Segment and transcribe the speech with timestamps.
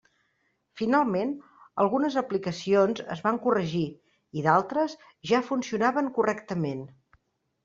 [0.79, 1.33] Finalment,
[1.83, 3.83] algunes aplicacions es van corregir
[4.41, 4.97] i d'altres
[5.35, 6.83] ja funcionaven correctament.